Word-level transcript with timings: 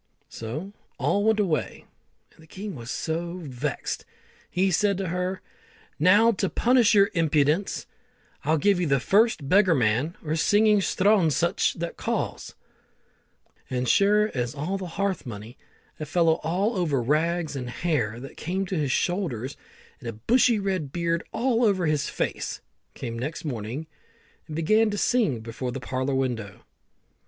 So 0.29 0.73
all 0.97 1.23
went 1.23 1.39
away, 1.39 1.85
and 2.33 2.41
the 2.41 2.47
king 2.47 2.73
was 2.73 2.89
so 2.89 3.37
vexed, 3.43 4.03
he 4.49 4.71
said 4.71 4.97
to 4.97 5.09
her, 5.09 5.43
"Now 5.99 6.31
to 6.31 6.49
punish 6.49 6.95
your 6.95 7.11
impudence, 7.13 7.85
I'll 8.43 8.57
give 8.57 8.79
you 8.79 8.87
to 8.87 8.95
the 8.95 8.99
first 8.99 9.47
beggarman 9.47 10.15
or 10.25 10.35
singing 10.35 10.79
sthronshuch 10.79 11.75
that 11.75 11.97
calls;" 11.97 12.55
and, 13.69 13.83
as 13.85 13.91
sure 13.91 14.31
as 14.33 14.53
the 14.53 14.61
hearth 14.87 15.27
money, 15.27 15.55
a 15.99 16.07
fellow 16.07 16.39
all 16.43 16.75
over 16.77 16.99
rags, 16.99 17.55
and 17.55 17.69
hair 17.69 18.19
that 18.21 18.37
came 18.37 18.65
to 18.65 18.75
his 18.75 18.91
shoulders, 18.91 19.55
and 19.99 20.09
a 20.09 20.13
bushy 20.13 20.57
red 20.57 20.91
beard 20.91 21.23
all 21.31 21.63
over 21.63 21.85
his 21.85 22.09
face, 22.09 22.59
came 22.95 23.19
next 23.19 23.45
morning, 23.45 23.85
and 24.47 24.55
began 24.55 24.89
to 24.89 24.97
sing 24.97 25.41
before 25.41 25.71
the 25.71 25.79
parlour 25.79 26.15
window. 26.15 26.61